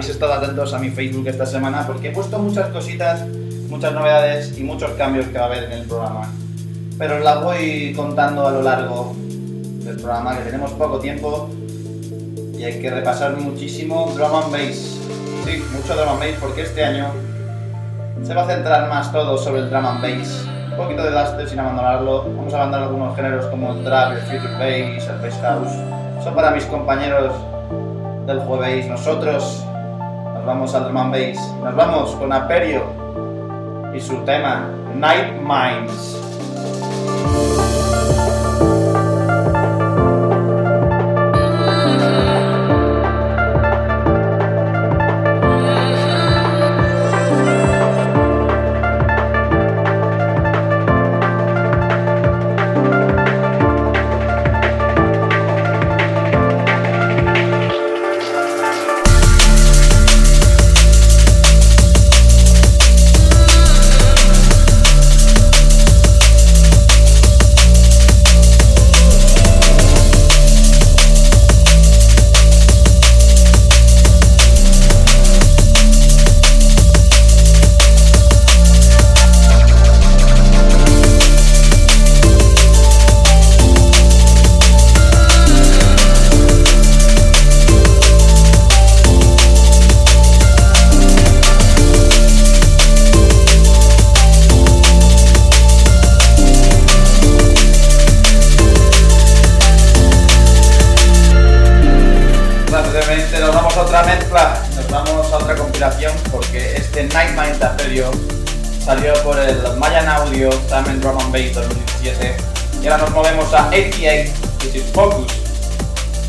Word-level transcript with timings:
Habéis 0.00 0.14
estado 0.14 0.32
atentos 0.32 0.72
a 0.72 0.78
mi 0.78 0.88
Facebook 0.88 1.28
esta 1.28 1.44
semana 1.44 1.86
porque 1.86 2.08
he 2.08 2.10
puesto 2.10 2.38
muchas 2.38 2.68
cositas, 2.68 3.20
muchas 3.68 3.92
novedades 3.92 4.58
y 4.58 4.64
muchos 4.64 4.92
cambios 4.92 5.26
que 5.26 5.36
va 5.36 5.44
a 5.44 5.46
haber 5.48 5.64
en 5.64 5.72
el 5.72 5.82
programa. 5.86 6.26
Pero 6.96 7.16
os 7.16 7.22
las 7.22 7.44
voy 7.44 7.92
contando 7.94 8.48
a 8.48 8.50
lo 8.50 8.62
largo 8.62 9.14
del 9.84 9.96
programa, 9.96 10.38
que 10.38 10.44
tenemos 10.44 10.70
poco 10.70 11.00
tiempo 11.00 11.50
y 12.58 12.64
hay 12.64 12.80
que 12.80 12.88
repasar 12.88 13.36
muchísimo 13.36 14.10
drum 14.16 14.36
and 14.36 14.50
bass. 14.50 14.98
Sí, 15.44 15.62
mucho 15.70 15.94
drum 15.94 16.08
and 16.08 16.20
bass 16.20 16.36
porque 16.40 16.62
este 16.62 16.82
año 16.82 17.08
se 18.22 18.32
va 18.32 18.44
a 18.44 18.46
centrar 18.46 18.88
más 18.88 19.12
todo 19.12 19.36
sobre 19.36 19.60
el 19.60 19.68
drum 19.68 19.84
and 19.84 20.00
bass. 20.00 20.46
Un 20.70 20.76
poquito 20.78 21.02
de 21.02 21.10
dubstep 21.10 21.46
sin 21.46 21.58
abandonarlo. 21.58 22.24
Vamos 22.24 22.54
a 22.54 22.56
abandonar 22.56 22.88
algunos 22.88 23.14
géneros 23.16 23.44
como 23.48 23.74
el 23.74 23.84
trap, 23.84 24.12
el 24.12 24.20
future 24.20 24.54
bass, 24.54 25.06
el 25.10 25.18
bass 25.20 25.38
house. 25.42 26.24
Son 26.24 26.34
para 26.34 26.52
mis 26.52 26.64
compañeros 26.64 27.34
del 28.26 28.38
jueves. 28.38 28.88
Nosotros 28.88 29.66
nos 30.40 30.46
vamos 30.46 30.74
al 30.74 30.84
drum 30.84 30.96
and 30.96 31.12
bass. 31.12 31.54
Nos 31.62 31.76
vamos 31.76 32.16
con 32.16 32.32
Aperio 32.32 32.82
y 33.94 34.00
su 34.00 34.16
tema 34.24 34.70
Night 34.94 35.34
Minds. 35.42 36.29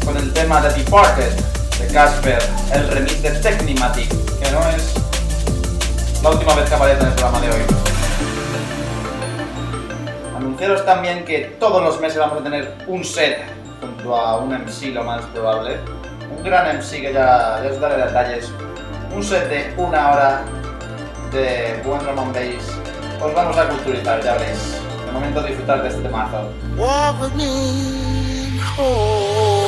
Con 0.06 0.18
el 0.18 0.32
tema 0.34 0.62
The 0.62 0.70
Departed 0.80 1.32
de 1.80 1.88
Casper, 1.94 2.40
el 2.74 2.88
remix 2.90 3.22
de 3.22 3.32
Technimatic, 3.32 4.10
que 4.10 4.52
no 4.52 4.60
es 4.70 4.94
la 6.22 6.30
última 6.30 6.56
vez 6.56 6.70
que 6.70 6.76
aparece 6.76 7.02
en 7.02 7.08
el 7.08 7.14
programa 7.14 7.40
de 7.42 7.50
hoy. 7.50 7.62
Anunciaros 10.38 10.86
también 10.86 11.26
que 11.26 11.56
todos 11.60 11.84
los 11.84 12.00
meses 12.00 12.20
vamos 12.20 12.40
a 12.40 12.44
tener 12.44 12.76
un 12.88 13.04
set 13.04 13.40
junto 13.80 14.16
a 14.16 14.38
un 14.38 14.54
MC 14.54 14.94
lo 14.94 15.04
más 15.04 15.24
probable. 15.28 15.78
Un 16.36 16.44
gran 16.44 16.78
MC 16.78 17.02
que 17.02 17.14
ya, 17.14 17.62
ya 17.64 17.70
os 17.72 17.80
daré 17.80 18.06
detalles. 18.06 18.52
Un 19.14 19.24
set 19.24 19.50
de 19.50 19.74
una 19.78 20.12
hora 20.12 20.42
de 21.32 21.82
buen 21.84 22.00
drum 22.04 22.20
and 22.20 22.34
bass. 22.34 23.22
Os 23.22 23.34
vamos 23.34 23.58
a 23.58 23.68
culturizar, 23.68 24.24
ya 24.24 24.34
veréis. 24.34 24.78
De 25.06 25.12
momento 25.12 25.44
disfrutar 25.44 25.84
de 25.84 25.90
este 25.90 26.02
temazo. 26.02 26.50
Walk 26.78 27.22
with 27.22 27.34
me, 27.34 28.60
hold 28.78 29.61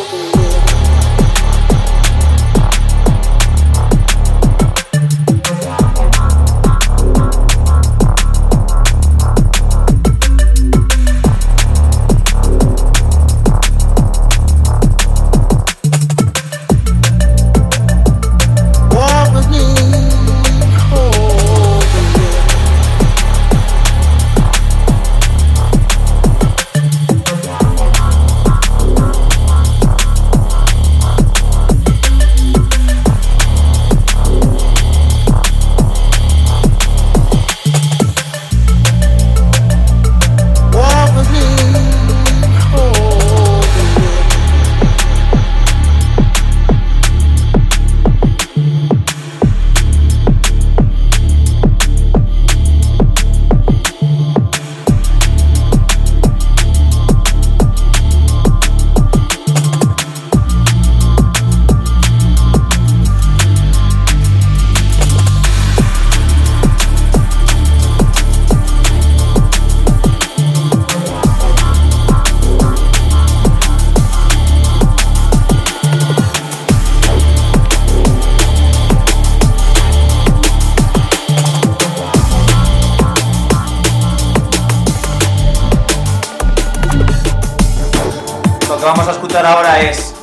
ahora 89.45 89.81
es 89.81 90.15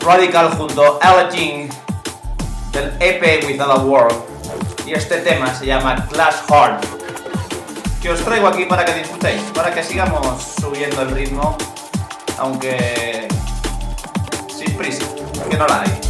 Radical 0.00 0.50
junto 0.56 0.98
a 1.02 1.10
Ella 1.10 1.30
Jing 1.30 1.68
del 2.72 2.94
EP 3.00 3.44
Without 3.46 3.70
a 3.70 3.80
World. 3.82 4.14
Y 4.86 4.92
este 4.92 5.18
tema 5.18 5.54
se 5.54 5.66
llama 5.66 6.06
Glass 6.10 6.42
Heart. 6.48 6.84
Que 8.00 8.10
os 8.10 8.20
traigo 8.24 8.46
aquí 8.46 8.64
para 8.66 8.84
que 8.84 8.94
disfrutéis, 8.94 9.42
para 9.54 9.72
que 9.72 9.82
sigamos 9.82 10.42
subiendo 10.60 11.02
el 11.02 11.10
ritmo, 11.10 11.56
aunque 12.38 13.26
sin 14.48 14.76
prisa, 14.76 15.04
que 15.50 15.56
no 15.56 15.66
la 15.66 15.82
hay. 15.82 16.07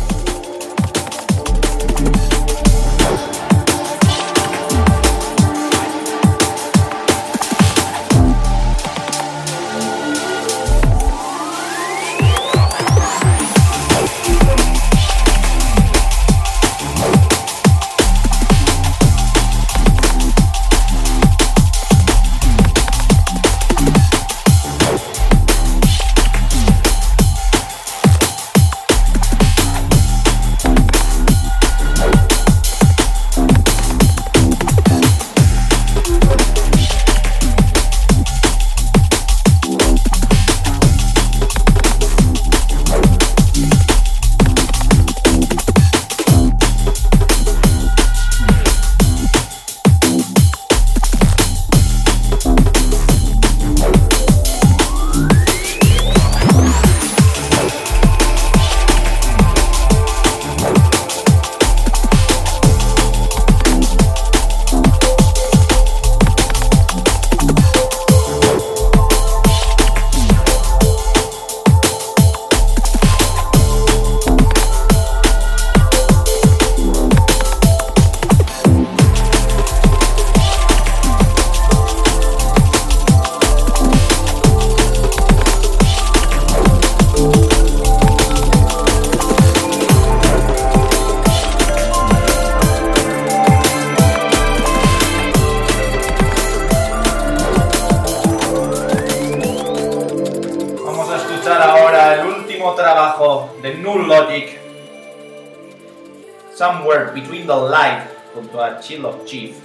The 107.48 107.56
Light, 107.56 108.02
junto 108.34 108.62
a 108.62 108.78
Chill 108.78 109.06
of 109.06 109.24
Chief. 109.24 109.56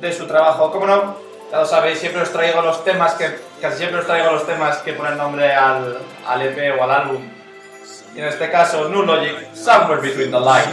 De 0.00 0.10
su 0.14 0.26
trabajo, 0.26 0.72
como 0.72 0.86
no, 0.86 1.16
ya 1.52 1.58
lo 1.58 1.66
sabéis, 1.66 1.98
siempre 1.98 2.22
os 2.22 2.32
traigo 2.32 2.62
los 2.62 2.82
temas 2.84 3.12
que, 3.14 3.38
casi 3.60 3.76
siempre 3.76 4.00
os 4.00 4.06
traigo 4.06 4.32
los 4.32 4.46
temas 4.46 4.78
que 4.78 4.94
ponen 4.94 5.18
nombre 5.18 5.52
al, 5.52 5.98
al 6.26 6.42
EP 6.42 6.80
o 6.80 6.82
al 6.82 6.90
álbum. 6.90 7.22
Y 8.14 8.18
en 8.18 8.24
este 8.24 8.50
caso, 8.50 8.88
Null 8.88 9.06
Logic, 9.06 9.54
Somewhere 9.54 10.00
Between 10.00 10.30
the 10.30 10.40
Light. 10.40 10.68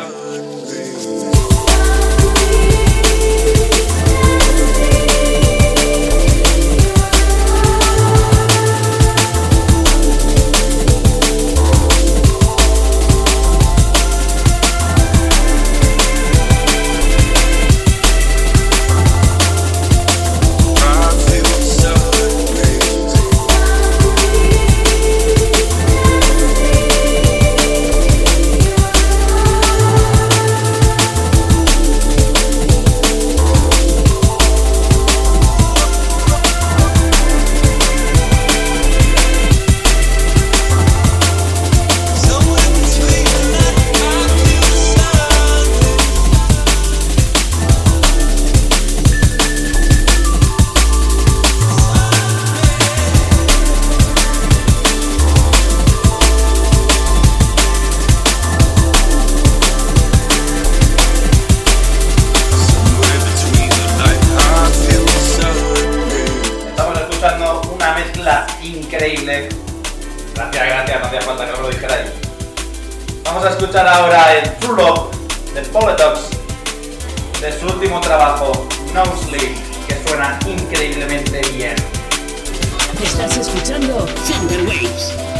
Gracias, 69.24 69.50
gracias, 70.36 71.00
no 71.00 71.06
hacía 71.06 71.22
falta 71.22 71.46
que 71.46 71.54
os 71.54 71.60
lo 71.60 71.70
dijerais. 71.70 72.10
Vamos 73.24 73.46
a 73.46 73.50
escuchar 73.52 73.88
ahora 73.88 74.38
el 74.38 74.52
True 74.58 74.84
Love 74.84 75.16
de 75.54 75.62
Politox 75.62 76.20
de 77.40 77.58
su 77.58 77.68
último 77.68 78.02
trabajo, 78.02 78.68
No 78.94 79.06
Sleep, 79.06 79.56
que 79.88 80.08
suena 80.08 80.38
increíblemente 80.46 81.42
bien. 81.54 81.76
Estás 83.02 83.38
escuchando 83.38 84.06
Thunder 84.28 84.68
Waves. 84.68 85.33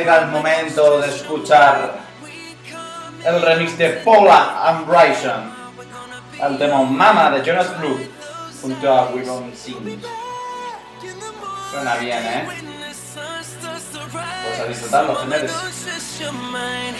Llega 0.00 0.20
el 0.20 0.28
momento 0.28 0.98
de 0.98 1.14
escuchar 1.14 2.00
el 3.22 3.42
remix 3.42 3.76
de 3.76 3.90
Paula 4.02 4.66
and 4.66 4.86
Bryson 4.86 5.52
al 6.40 6.56
tema 6.56 6.82
Mama 6.84 7.30
de 7.32 7.44
Jonas 7.44 7.78
Blue 7.78 8.08
junto 8.62 8.90
a 8.90 9.10
We 9.10 9.24
Don't 9.24 9.54
Sing. 9.54 10.00
Suena 11.70 11.96
bien, 11.96 12.16
¿eh? 12.16 12.48
Pues 12.48 12.62
a 14.94 15.02
señores. 15.20 15.52
Stress 15.52 16.20
your 16.22 16.32
mind. 16.32 16.96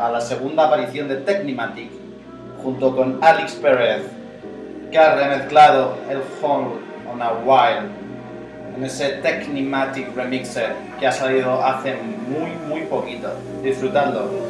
A 0.00 0.10
la 0.10 0.20
segunda 0.20 0.66
aparición 0.66 1.08
de 1.08 1.16
Technimatic 1.16 1.90
junto 2.62 2.96
con 2.96 3.18
Alex 3.22 3.52
Pérez 3.54 4.02
que 4.90 4.98
ha 4.98 5.14
remezclado 5.14 5.94
el 6.08 6.18
Hall 6.40 6.80
on 7.12 7.22
a 7.22 7.32
Wild 7.44 7.90
en 8.76 8.84
ese 8.84 9.08
Technimatic 9.22 10.16
Remixer 10.16 10.72
que 10.98 11.06
ha 11.06 11.12
salido 11.12 11.62
hace 11.62 11.94
muy, 12.28 12.50
muy 12.68 12.86
poquito. 12.86 13.28
Disfrutadlo. 13.62 14.49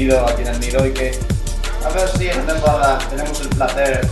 Conocido 0.00 0.26
aquí 0.26 0.42
en 0.42 0.48
el 0.48 0.60
Nido 0.60 0.86
y 0.86 0.92
que 0.92 1.18
a 1.84 1.88
ver 1.90 2.08
si 2.16 2.28
en 2.28 2.46
temporada 2.46 2.98
tenemos 3.10 3.40
el 3.40 3.48
placer 3.48 4.08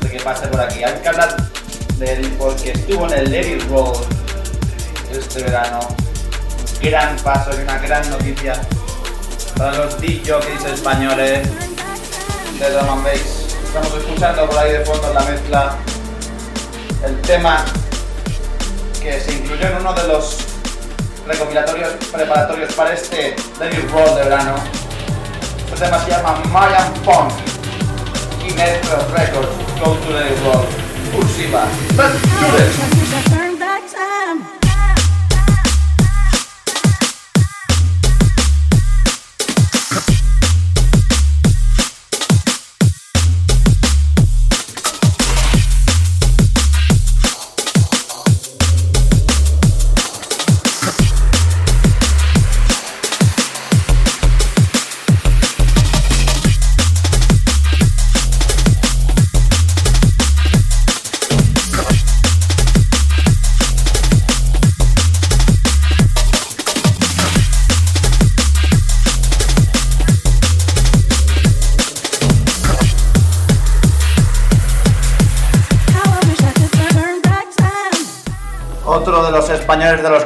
de 0.00 0.10
que 0.10 0.20
pase 0.20 0.46
por 0.48 0.60
aquí. 0.60 0.82
Hay 0.82 0.94
que 0.94 1.08
hablar 1.08 1.36
de 1.98 2.12
él 2.12 2.34
porque 2.38 2.72
estuvo 2.72 3.06
en 3.08 3.18
el 3.18 3.34
It 3.34 3.68
Roll 3.68 3.96
este 5.12 5.42
verano. 5.44 5.80
Un 5.80 6.90
gran 6.90 7.16
paso 7.18 7.50
y 7.56 7.62
una 7.62 7.78
gran 7.78 8.08
noticia 8.10 8.60
para 9.56 9.74
los 9.74 10.00
DJs 10.00 10.64
españoles 10.72 11.48
de 12.58 12.70
Drum 12.70 12.88
and 12.90 13.04
Bass. 13.04 13.56
Estamos 13.64 13.94
escuchando 13.94 14.48
por 14.48 14.58
ahí 14.58 14.72
de 14.72 14.84
fondo 14.84 15.12
la 15.12 15.20
mezcla 15.22 15.76
el 17.04 17.20
tema 17.22 17.64
que 19.00 19.20
se 19.20 19.32
incluyó 19.32 19.66
en 19.66 19.76
uno 19.76 19.92
de 19.92 20.08
los 20.08 20.38
recopilatorios 21.26 21.92
preparatorios 22.12 22.72
para 22.74 22.94
este 22.94 23.30
It 23.30 23.90
Roll 23.92 24.16
de 24.16 24.24
verano. 24.24 24.73
Este 25.84 25.96
tema 25.96 26.04
se 26.04 26.10
llama 26.12 26.42
Mayan 26.50 26.94
Punk 27.04 27.30
y 28.42 28.50
Metro 28.54 29.06
Records 29.14 29.50
Go 29.78 29.96
to 29.96 30.10
Let 30.12 30.30
It 30.30 30.38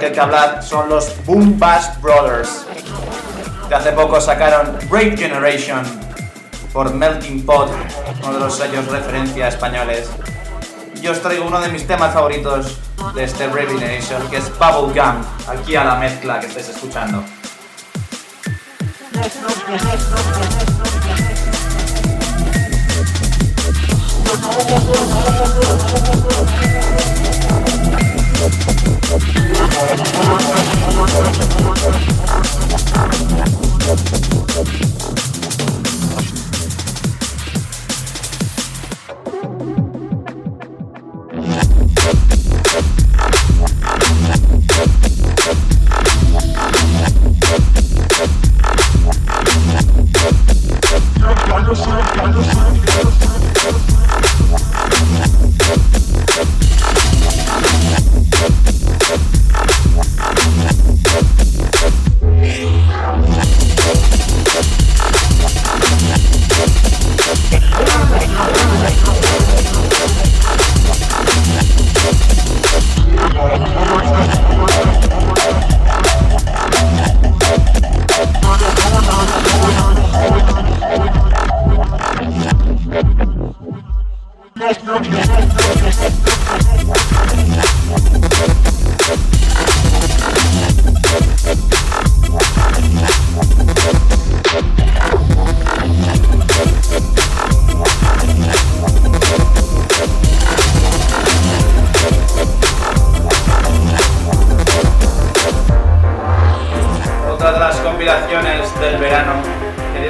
del 0.09 0.15
que 0.15 0.21
hablar 0.21 0.62
son 0.62 0.88
los 0.88 1.15
Boom 1.27 1.59
Bash 1.59 2.00
Brothers, 2.00 2.67
que 3.69 3.75
hace 3.75 3.93
poco 3.93 4.21
sacaron 4.21 4.79
Break 4.88 5.19
Generation 5.19 5.83
por 6.73 6.93
Melting 6.93 7.45
Pot, 7.45 7.71
uno 8.23 8.33
de 8.33 8.41
los 8.41 8.57
sellos 8.57 8.87
referencia 8.87 9.49
españoles. 9.49 10.09
Yo 11.03 11.12
os 11.12 11.21
traigo 11.21 11.47
uno 11.47 11.61
de 11.61 11.69
mis 11.69 11.87
temas 11.87 12.15
favoritos 12.15 12.79
de 13.15 13.25
este 13.25 13.49
Break 13.49 13.69
Generation, 13.69 14.29
que 14.31 14.38
es 14.38 14.50
Bubblegum, 14.59 15.23
aquí 15.47 15.77
a 15.77 15.85
la 15.85 15.97
mezcla 15.97 16.41
que 16.41 16.47
estáis 16.47 16.69
escuchando. 16.71 17.23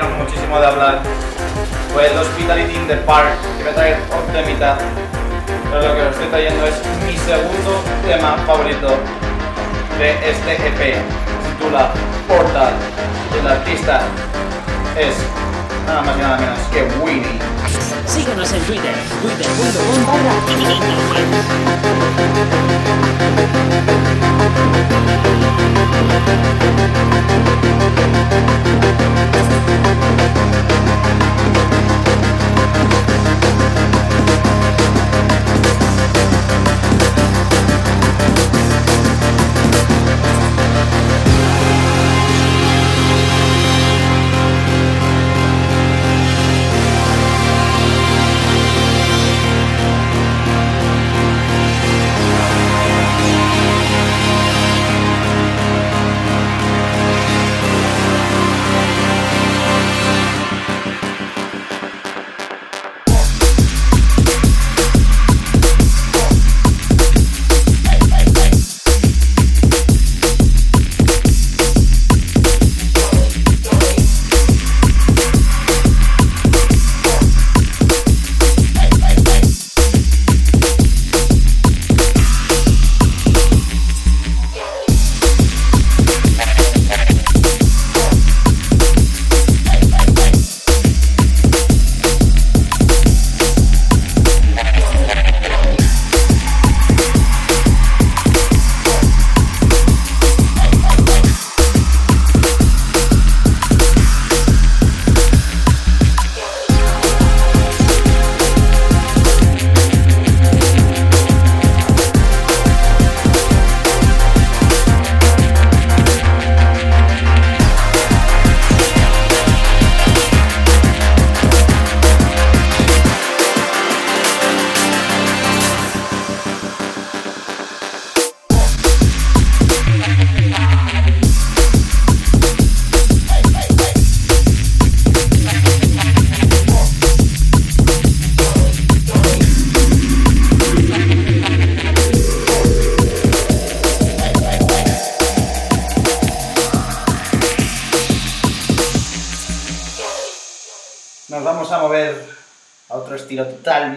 Muchísimo 0.07 0.61
de 0.61 0.67
hablar, 0.67 1.01
fue 1.93 2.07
el 2.07 2.19
Hospitality 2.19 2.75
in 2.75 2.87
the 2.87 2.97
Park, 2.99 3.33
que 3.59 3.65
me 3.65 3.71
trae 3.73 3.95
un 3.95 4.33
temita. 4.33 4.79
Pero 5.71 5.89
lo 5.89 5.95
que 5.95 6.03
os 6.03 6.13
estoy 6.13 6.29
trayendo 6.29 6.67
es 6.67 6.75
mi 7.07 7.17
segundo 7.19 7.83
tema 8.07 8.37
favorito 8.47 8.97
de 9.99 10.11
este 10.31 10.53
EP. 10.69 10.97
Titula 11.59 11.91
Portal. 12.29 12.73
Y 13.35 13.39
el 13.39 13.47
artista 13.47 14.03
es 14.97 15.15
nada 15.87 16.03
más 16.03 16.17
y 16.17 16.21
nada 16.21 16.37
menos 16.39 16.59
que 16.73 16.83
Winnie. 17.01 17.41
Síguenos 18.09 18.53
en 18.53 18.63
Twitter, 18.63 18.95
twitter.com 19.23 20.19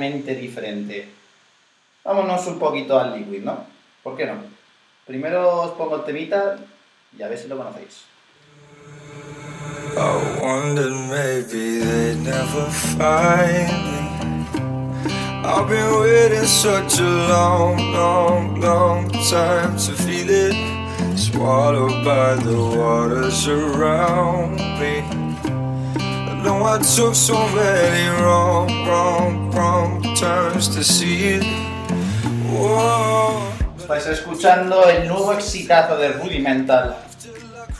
totalmente 0.02 0.36
diferente. 0.36 1.08
Vámonos 2.04 2.48
un 2.48 2.58
poquito 2.58 3.00
al 3.00 3.20
liquid, 3.20 3.44
¿no? 3.44 3.66
¿Por 4.02 4.18
qué 4.18 4.26
no? 4.26 4.34
Primero 5.06 5.62
os 5.62 5.72
pongo 5.72 5.98
el 5.98 6.04
temita 6.04 6.58
y 7.18 7.22
a 7.22 7.28
ver 7.28 7.38
si 7.38 7.48
lo 7.48 7.58
conocéis. 7.58 8.06
I 9.96 10.42
wondered 10.42 10.94
maybe 11.10 11.80
they'd 11.80 12.24
never 12.24 12.66
find 12.72 13.70
me. 13.86 14.02
I've 15.44 15.68
been 15.68 16.00
waiting 16.00 16.48
such 16.48 17.00
a 17.00 17.04
long, 17.04 17.78
long, 17.94 18.60
long 18.60 19.12
time 19.30 19.78
to 19.78 19.94
feel 19.94 20.30
it. 20.30 20.56
Swallowed 21.16 22.04
by 22.04 22.36
the 22.36 22.58
waters 22.58 23.48
around 23.48 24.56
me. 24.80 25.21
Know 26.44 26.64
I 26.64 26.80
took 26.80 27.14
so 27.14 27.38
many 27.54 28.10
wrong, 28.22 28.68
wrong, 28.88 29.52
wrong 29.52 30.02
turns 30.16 30.68
to 30.70 30.84
see 30.84 31.36
it. 31.36 31.44
Estáis 33.78 34.08
escuchando 34.08 34.84
el 34.90 35.08
nuevo 35.08 35.34
exitazo 35.34 35.98
de 35.98 36.10
Rudimental. 36.14 36.98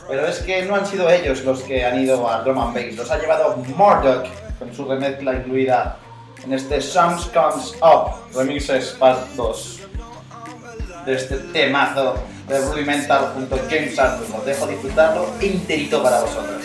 Pero 0.08 0.28
es 0.28 0.40
que 0.40 0.66
no 0.66 0.76
han 0.76 0.86
sido 0.86 1.10
ellos 1.10 1.44
los 1.44 1.62
que 1.64 1.84
han 1.84 2.00
ido 2.00 2.30
al 2.30 2.44
drum 2.44 2.60
and 2.60 2.76
bass, 2.76 2.96
los 2.96 3.10
ha 3.10 3.18
llevado 3.18 3.58
Murdoch 3.76 4.28
con 4.60 4.74
su 4.76 4.86
remezcla 4.86 5.34
incluida 5.34 5.98
en 6.44 6.54
este 6.54 6.82
Sounds 6.82 7.26
Comes 7.34 7.76
Up 7.82 8.14
Remixes 8.36 8.96
Part 9.00 9.28
2 9.36 9.81
de 11.06 11.16
este 11.16 11.38
temazo 11.38 12.16
de 12.48 12.60
Rudimental 12.60 13.32
junto 13.34 13.56
a 13.56 13.60
James 13.70 13.98
Arthur. 13.98 14.26
Os 14.38 14.46
dejo 14.46 14.68
disfrutarlo 14.68 15.28
enterito 15.42 16.02
para 16.04 16.22
vosotros. 16.22 16.62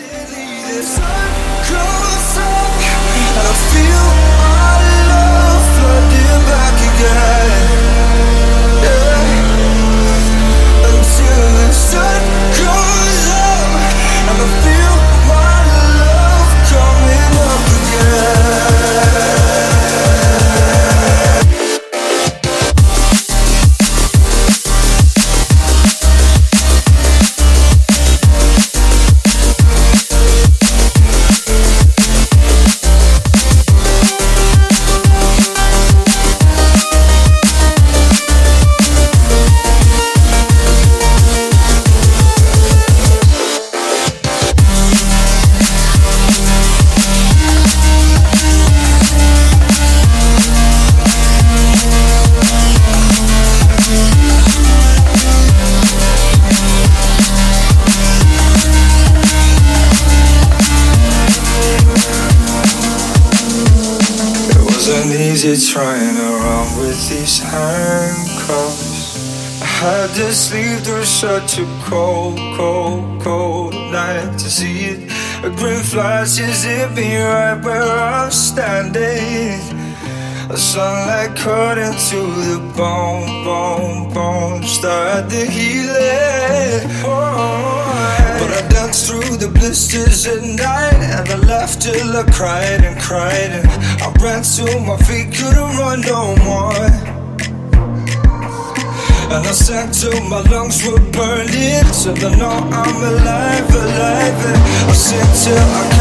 till 102.15 102.25
I 102.25 102.35
know 102.37 102.47
I'm 102.71 103.03
alive, 103.03 103.69
alive. 103.75 104.57
I'll 104.87 104.93
sit 104.93 105.27
till 105.43 105.57
I 105.57 105.96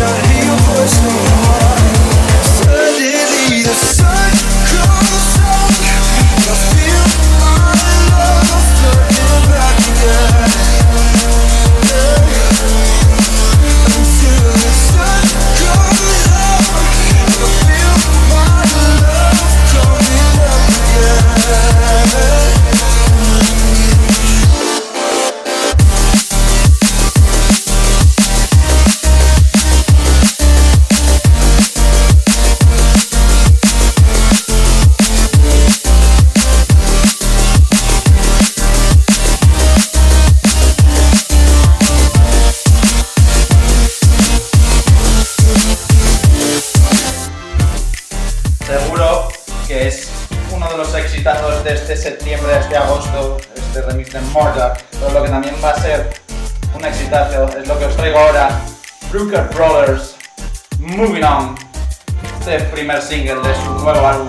single 63.07 63.41
de 63.41 63.51
a 63.51 63.85
nuevo 63.85 64.07
álbum. 64.07 64.26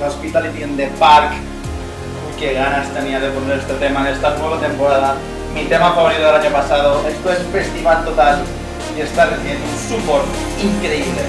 Hospitality 0.00 0.62
in 0.62 0.76
the 0.76 0.88
Park. 0.98 1.32
Qué 2.38 2.54
ganas 2.54 2.88
tenía 2.94 3.18
de 3.18 3.30
poner 3.30 3.58
este 3.58 3.74
tema 3.74 4.00
en 4.00 4.14
esta 4.14 4.36
nueva 4.36 4.58
temporada. 4.60 5.16
Mi 5.54 5.64
tema 5.64 5.92
favorito 5.92 6.22
del 6.22 6.34
año 6.34 6.50
pasado. 6.50 7.02
Esto 7.08 7.32
es 7.32 7.38
Festival 7.52 8.04
Total 8.04 8.42
y 8.96 9.00
está 9.00 9.26
recibiendo 9.26 9.64
un 9.66 9.78
support 9.88 10.24
increíble. 10.62 11.22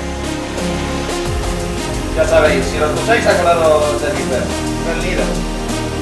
Ya 2.15 2.25
sabéis, 2.25 2.65
si 2.65 2.77
los 2.77 2.91
usáis 3.01 3.25
acordados 3.25 4.01
de 4.01 4.09
Reaper, 4.09 4.43
Berlido. 4.87 5.23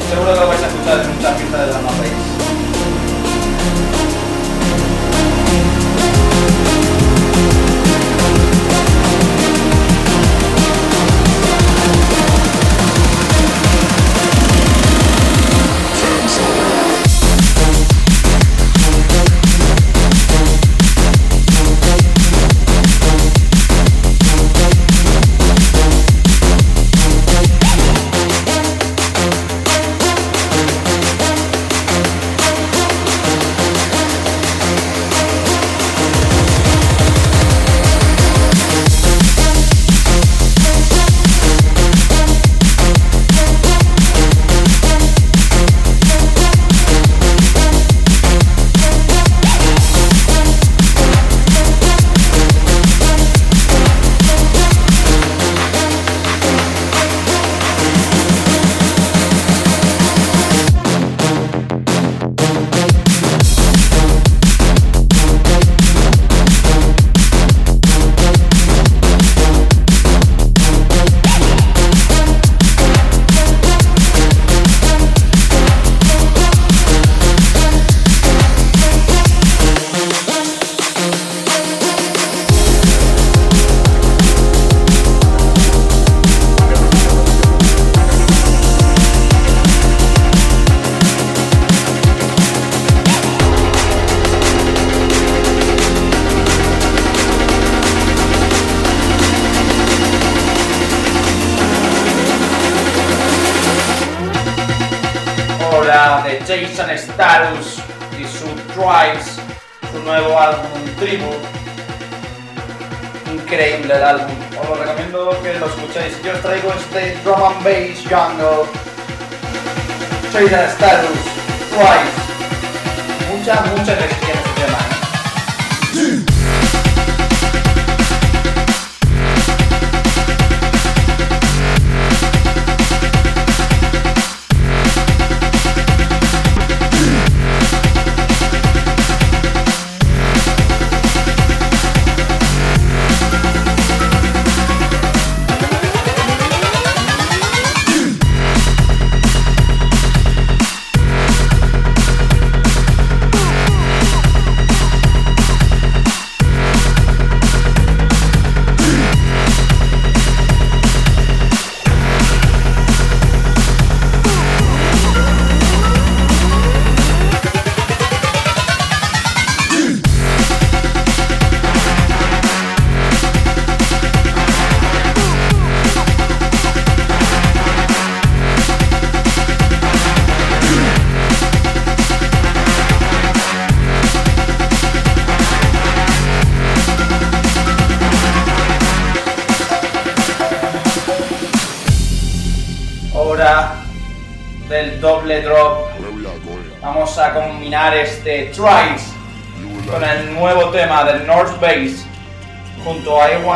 Seguro 0.10 0.34
que 0.34 0.39
lo 0.39 0.47
vais 0.47 0.63
a 0.63 0.67
escuchar 0.67 0.99
en 0.99 1.15
muchas 1.15 1.38
fiestas 1.38 1.67
de 1.67 1.73
la 1.73 1.80
Race. 1.80 2.38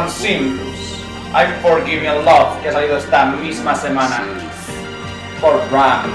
One 0.02 0.10
Simplus, 0.10 0.98
I 1.32 1.46
Forgive 1.62 2.02
Your 2.02 2.24
Love, 2.24 2.60
que 2.64 2.70
ha 2.70 2.74
salido 2.74 2.98
esta 2.98 3.24
misma 3.26 3.76
semana 3.76 4.24
por 5.40 5.62
Ram. 5.72 6.10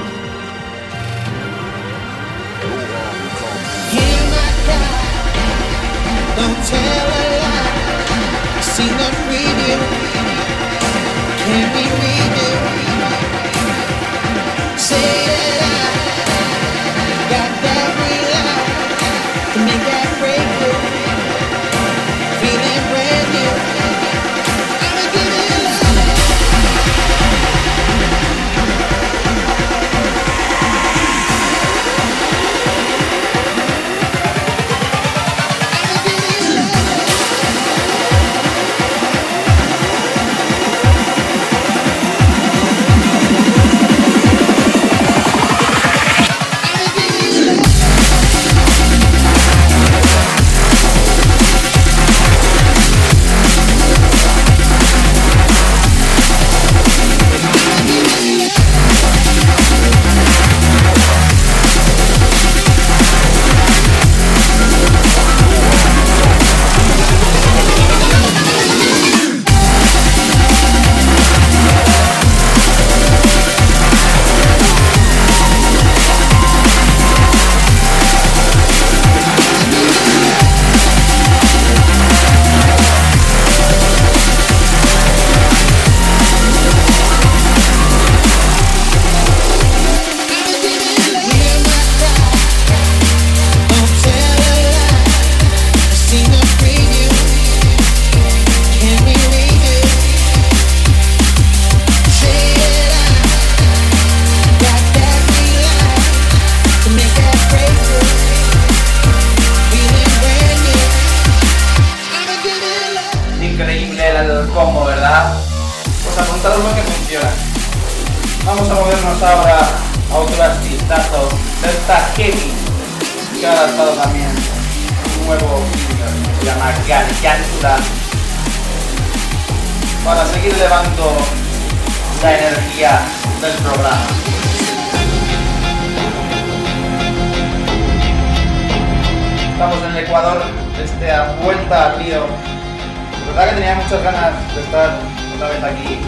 muchas 143.97 144.13
ganas 144.13 144.55
de 144.55 144.61
estar 144.61 144.99
una 145.37 145.47
vez 145.49 145.65
aquí, 145.65 145.99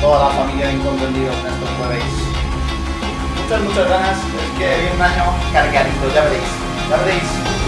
toda 0.00 0.28
la 0.28 0.34
familia 0.34 0.66
de 0.66 0.72
Incomprendidos 0.72 1.36
en 1.36 1.46
estos 1.46 1.70
jueves. 1.78 2.04
Muchas, 3.42 3.60
muchas 3.62 3.88
ganas, 3.88 4.18
es 4.18 4.58
que 4.58 4.80
viene 4.80 4.96
un 4.96 5.02
año 5.02 5.24
cargadito, 5.52 6.14
ya 6.14 6.22
veréis, 6.22 6.42
ya 6.90 6.96
veréis. 6.96 7.67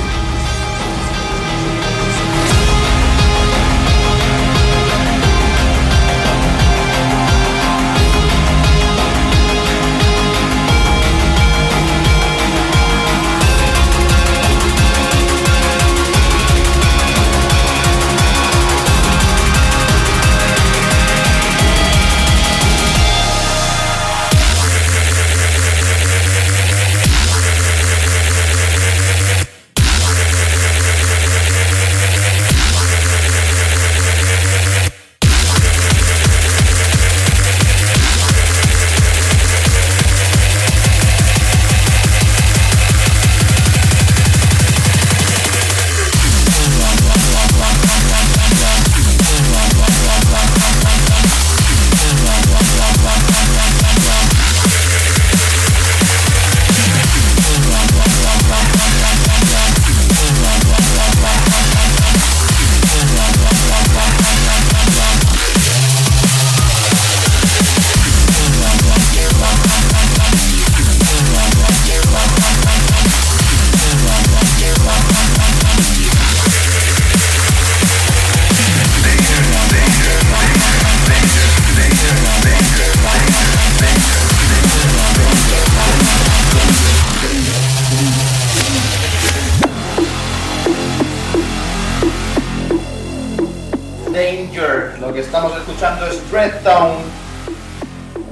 Es 96.20 96.54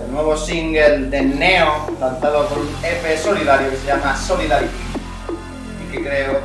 el 0.05 0.12
nuevo 0.12 0.37
single 0.37 1.07
de 1.11 1.22
Neo, 1.22 1.87
lanzado 2.01 2.46
por 2.48 2.59
un 2.59 2.68
EP 2.83 3.18
solidario 3.18 3.70
que 3.70 3.77
se 3.77 3.87
llama 3.87 4.16
Solidarity 4.16 4.72
y 5.83 5.92
que 5.92 6.03
creo 6.03 6.40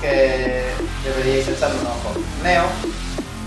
que 0.00 0.64
deberíais 1.04 1.48
echarle 1.48 1.78
un 1.80 1.86
ojo. 1.86 2.14
Neo, 2.42 2.64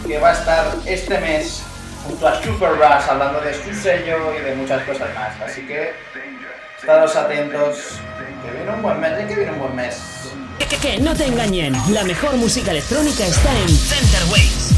que 0.08 0.18
va 0.20 0.30
a 0.30 0.34
estar 0.34 0.66
este 0.86 1.20
mes 1.20 1.62
junto 2.06 2.28
a 2.28 2.42
Super 2.42 2.72
Rush 2.72 3.10
hablando 3.10 3.42
de 3.42 3.54
su 3.54 3.74
sello 3.74 4.34
y 4.40 4.44
de 4.44 4.56
muchas 4.56 4.84
cosas 4.84 5.10
más. 5.14 5.50
Así 5.50 5.66
que 5.68 5.94
estados 6.80 7.16
atentos, 7.16 8.00
que 8.44 8.52
viene 8.52 8.72
un 8.72 8.82
buen 8.82 9.00
mes, 9.00 9.18
¿de 9.18 9.28
qué 9.28 9.36
viene 9.36 9.52
un 9.52 9.60
buen 9.60 9.76
mes? 9.76 9.98
Que, 10.58 10.78
que 10.78 10.98
no 11.00 11.16
te 11.16 11.26
engañen, 11.26 11.76
la 11.94 12.04
mejor 12.04 12.36
música 12.36 12.72
electrónica 12.72 13.26
está 13.26 13.52
en 13.60 13.70
Center 13.70 14.24
Waves. 14.32 14.70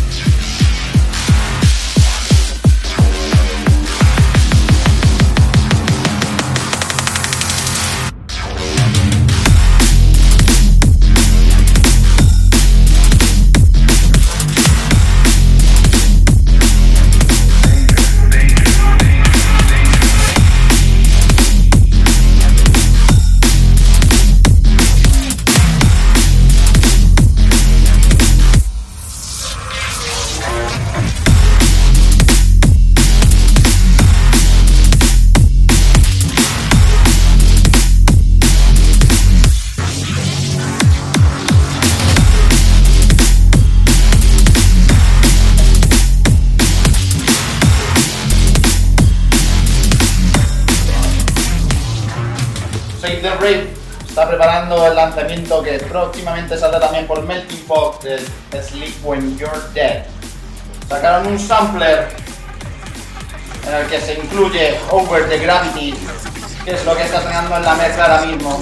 El 54.59 54.95
lanzamiento 54.95 55.63
que 55.63 55.79
próximamente 55.79 56.57
saldrá 56.57 56.79
también 56.81 57.07
por 57.07 57.23
Melting 57.23 57.63
Pot 57.65 58.03
del 58.03 58.19
Sleep 58.61 58.93
When 59.03 59.37
You're 59.37 59.59
Dead. 59.73 60.03
Sacaron 60.89 61.27
un 61.27 61.39
sampler 61.39 62.09
en 63.65 63.73
el 63.73 63.87
que 63.87 64.01
se 64.01 64.15
incluye 64.15 64.77
Over 64.89 65.29
the 65.29 65.37
Gravity, 65.37 65.95
que 66.65 66.71
es 66.71 66.85
lo 66.85 66.95
que 66.95 67.03
está 67.03 67.21
sonando 67.21 67.55
en 67.55 67.63
la 67.63 67.75
mezcla 67.75 68.03
ahora 68.05 68.25
mismo. 68.25 68.61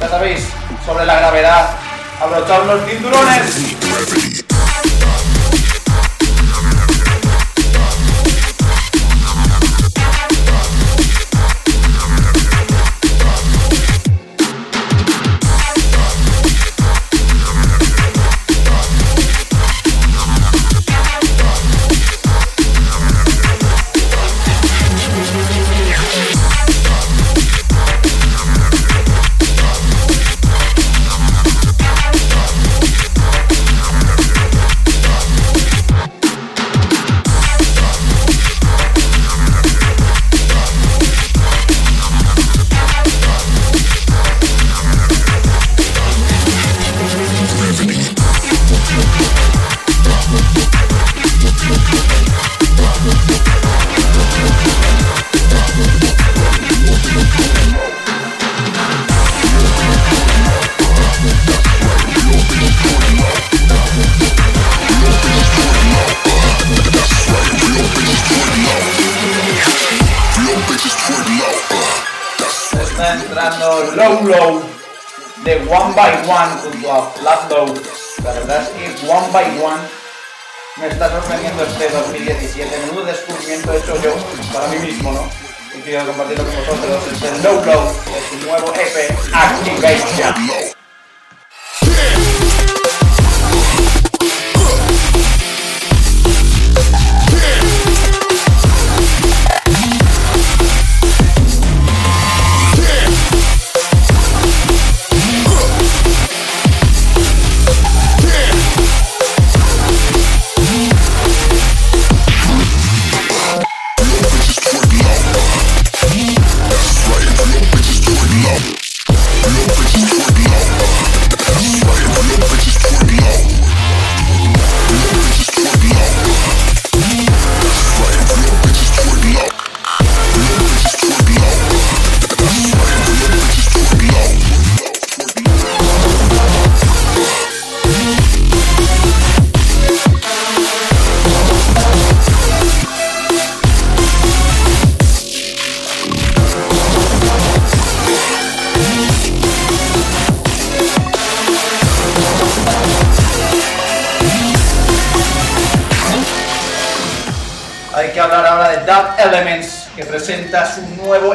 Ya 0.00 0.08
sabéis, 0.08 0.46
sobre 0.86 1.04
la 1.04 1.16
gravedad, 1.16 1.70
abrochar 2.20 2.64
los 2.64 2.88
cinturones. 2.88 4.47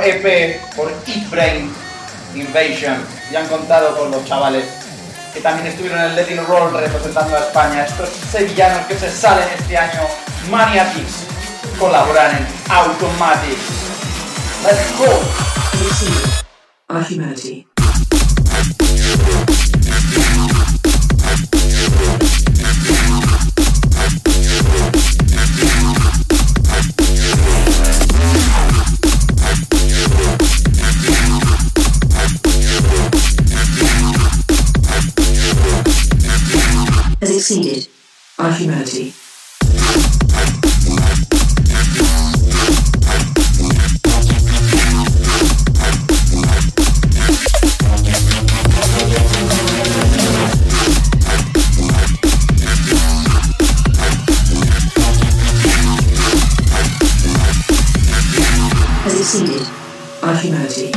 EP 0.04 0.60
por 0.76 0.92
Eat 1.08 1.30
Brain 1.30 1.74
Invasion. 2.36 3.06
Y 3.32 3.36
han 3.36 3.48
contado 3.48 3.98
con 3.98 4.12
los 4.12 4.24
chavales 4.26 4.66
que 5.34 5.42
también 5.42 5.68
estuvieron 5.68 6.00
en 6.00 6.06
el 6.12 6.16
Let 6.16 6.34
It 6.34 6.40
Roll 6.48 6.74
representando 6.74 7.36
a 7.36 7.40
España. 7.40 7.86
Estos 7.86 8.10
sevillanos 8.32 8.86
que 8.86 8.98
se 8.98 9.12
salen 9.12 9.48
este 9.58 9.78
año, 9.78 10.02
Maniacs, 10.52 11.26
colaboran 11.80 12.38
en 12.38 12.48
Automatic. 12.72 13.58
Let's 14.64 14.98
go. 14.98 15.10
Exceeded 37.44 37.90
our 38.40 38.54
humanity. 38.54 39.14
Our 60.24 60.36
humanity. 60.38 60.94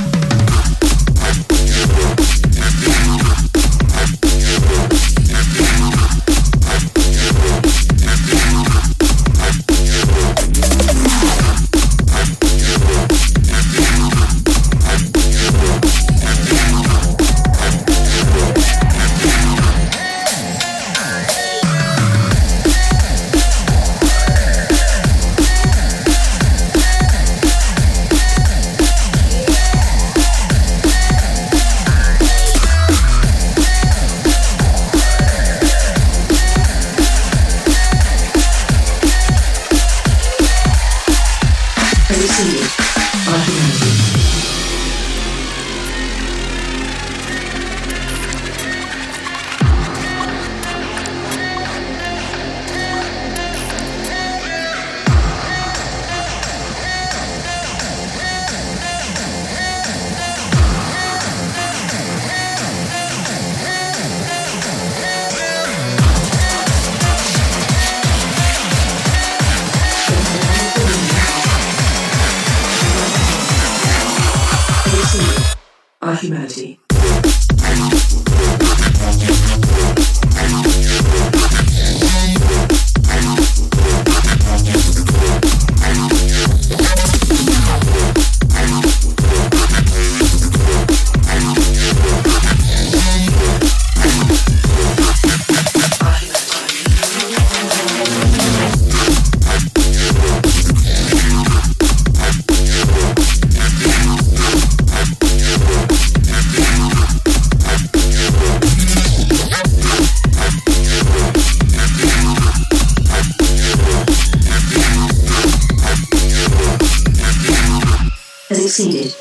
Exceeded 118.77 119.15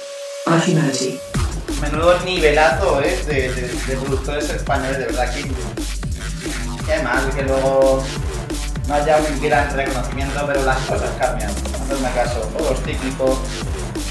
our 0.47 0.60
humanity. 0.60 1.18
Menudo 1.80 2.20
nivelazo, 2.26 3.01
¿eh? 3.01 3.24
De, 3.26 3.95
productores 3.95 4.49
españoles, 4.49 4.97
de 4.97 5.06
verdad 5.06 5.34
que. 5.34 5.43
Qué 6.86 7.01
mal 7.01 7.34
que 7.34 7.43
luego 7.43 8.03
no 8.88 8.93
haya 8.93 9.18
un 9.18 9.41
gran 9.41 9.74
reconocimiento, 9.74 10.45
pero 10.45 10.62
las 10.64 10.78
cosas 10.80 11.10
cambian. 11.18 11.49
Hacedme 11.49 12.12
caso, 12.12 12.39
todo 12.58 12.74
es 12.74 12.80
cíclico 12.82 13.39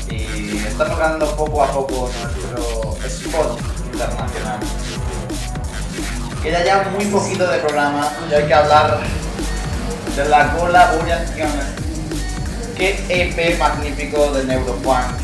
y 0.08 0.56
está 0.66 0.86
tocando 0.86 1.36
poco 1.36 1.62
a 1.62 1.70
poco 1.72 2.10
nuestro 2.22 2.96
spot 3.06 3.60
internacional. 3.92 4.60
Queda 6.42 6.64
ya 6.64 6.88
muy 6.88 7.04
poquito 7.06 7.46
de 7.46 7.58
programa 7.58 8.10
y 8.30 8.34
hay 8.34 8.46
que 8.46 8.54
hablar 8.54 8.98
de 10.16 10.24
la 10.24 10.56
colaboración. 10.56 11.50
Qué 12.78 13.04
EP 13.08 13.58
magnífico 13.58 14.32
de 14.32 14.44
Neuropunk. 14.44 15.23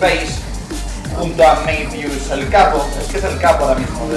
Face 0.00 0.40
junto 1.16 1.42
a 1.42 1.54
Mayfius, 1.64 2.30
el 2.30 2.48
capo, 2.50 2.86
es 3.00 3.06
que 3.08 3.18
es 3.18 3.24
el 3.24 3.38
capo 3.38 3.64
ahora 3.64 3.80
mismo, 3.80 4.08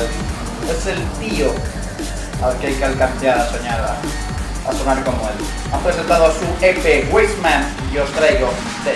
es 0.70 0.86
el 0.88 1.02
tío 1.20 1.54
al 2.44 2.58
que 2.58 2.68
hay 2.68 2.74
que 2.74 2.86
alcanzar 2.86 3.40
a 3.40 3.50
soñar, 3.50 3.98
a, 4.68 4.74
sonar 4.74 5.04
como 5.04 5.22
él. 5.30 5.36
Han 5.72 5.82
presentado 5.82 6.34
su 6.34 6.46
EP 6.66 7.14
Wasteman 7.14 7.74
y 7.94 7.98
os 7.98 8.10
traigo 8.12 8.50
The 8.84 8.96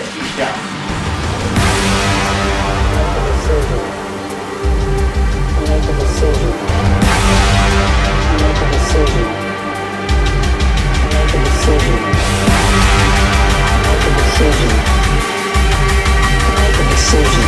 Isha. 17.12 17.42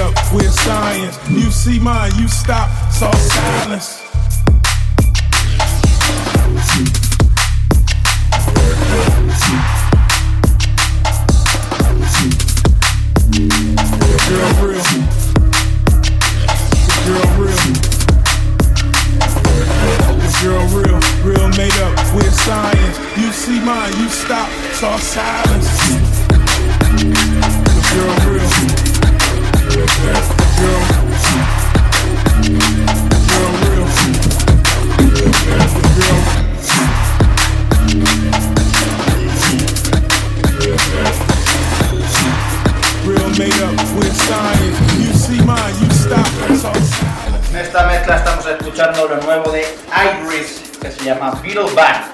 up 0.00 0.14
with 0.32 0.52
science. 0.52 1.18
You 1.30 1.50
see 1.50 1.78
mine, 1.78 2.12
you 2.16 2.28
stop, 2.28 2.70
saw 2.92 3.10
silence. 3.12 4.03
Beetle 51.54 51.72
Back 51.76 52.06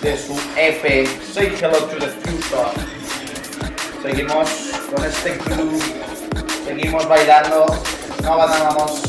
de 0.00 0.16
su 0.16 0.32
EP 0.56 1.06
Say 1.34 1.54
Hello 1.60 1.78
to 1.78 1.98
the 1.98 2.06
Future. 2.06 2.70
Seguimos 4.00 4.48
con 4.94 5.04
este 5.04 5.36
club, 5.36 5.78
seguimos 6.64 7.06
bailando, 7.06 7.66
no 8.22 8.32
abandonamos 8.32 9.02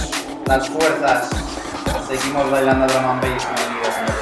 las 0.47 0.67
fuerzas, 0.67 1.30
seguimos 2.09 2.51
bailando 2.51 2.88
drum 2.88 3.05
and 3.05 3.21
bass 3.21 4.18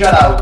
Shout 0.00 0.14
out 0.14 0.39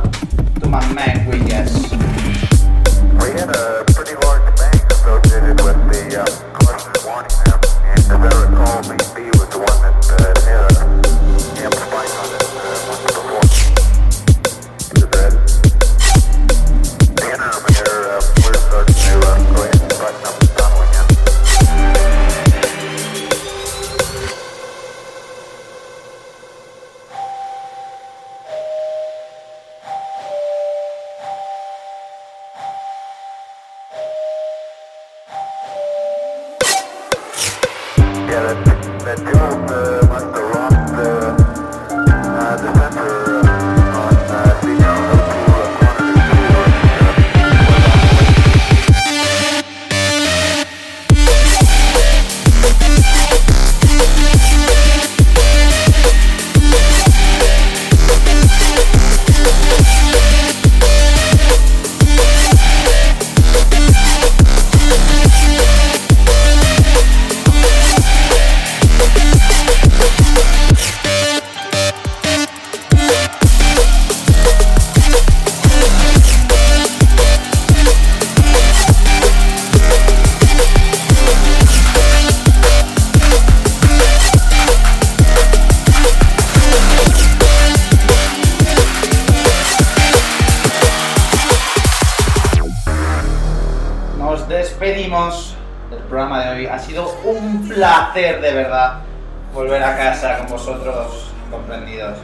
casa 100.10 100.38
con 100.38 100.46
vosotros 100.48 101.30
comprendidos. 101.50 102.16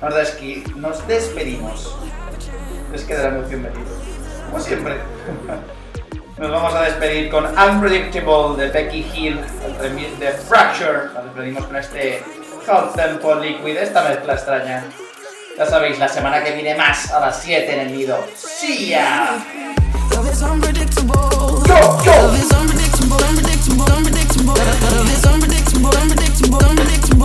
Nos, 0.00 0.14
desqui- 0.14 0.64
nos 0.76 1.06
despedimos. 1.06 1.94
Es 2.94 3.02
que 3.04 3.14
de 3.16 3.22
la 3.22 3.28
emoción 3.28 3.62
metido. 3.62 3.86
Como 4.50 4.62
siempre. 4.62 4.96
Nos 6.38 6.52
vamos 6.52 6.72
a 6.72 6.82
despedir 6.82 7.30
con 7.30 7.44
Unpredictable 7.46 8.56
de 8.64 8.70
Becky 8.70 9.04
Hill, 9.12 9.40
el 9.66 9.74
remix 9.80 10.20
de 10.20 10.30
Fracture. 10.30 11.06
Nos 11.12 11.24
despedimos 11.24 11.66
con 11.66 11.74
este 11.76 12.22
Hot 12.68 12.94
Tempo 12.94 13.34
Liquid, 13.34 13.76
esta 13.76 14.04
mezcla 14.08 14.34
extraña. 14.34 14.84
Ya 15.58 15.66
sabéis, 15.66 15.98
la 15.98 16.06
semana 16.06 16.44
que 16.44 16.52
viene 16.52 16.76
más 16.76 17.10
a 17.10 17.18
las 17.18 17.42
7 17.42 17.74
en 17.74 17.80
el 17.88 17.96
nido. 17.96 18.24
¡Sí 18.36 18.90
ya! 18.90 19.36
Love 20.14 20.32
is 20.32 20.40
unpredictable. 20.42 21.12
Go, 21.12 21.58
go! 21.66 22.04
Love 22.06 22.38
is 22.38 22.52
unpredictable, 22.52 23.16
unpredictable, 23.28 23.92
unpredictable. 23.96 24.54
Love 24.54 25.10
is 25.12 25.24
unpredictable, 25.26 25.90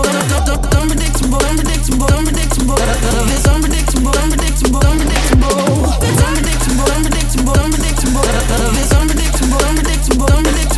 unpredictable, 0.02 0.74
unpredictable, 0.80 1.46
unpredictable, 1.46 2.08
unpredictable. 2.14 2.76
Love 2.76 3.32
is 3.32 3.46
unpredictable, 3.46 4.18
unpredictable, 4.18 4.82
unpredictable. 4.86 5.54
Unpredictable, 6.24 6.92
unpredictable, 6.94 7.54
unpredictable. 7.54 8.24
Love 8.50 8.78
is 8.78 8.92
unpredictable, 8.94 9.64
unpredictable, 9.66 10.26
unpredictable. 10.34 10.73